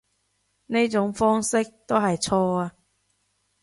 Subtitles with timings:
[0.65, 2.73] 呢種方式都係錯啊